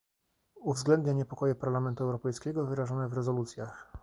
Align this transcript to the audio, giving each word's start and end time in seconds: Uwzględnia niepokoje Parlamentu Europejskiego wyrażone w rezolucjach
Uwzględnia 0.63 1.13
niepokoje 1.13 1.55
Parlamentu 1.55 2.03
Europejskiego 2.03 2.65
wyrażone 2.65 3.09
w 3.09 3.13
rezolucjach 3.13 3.91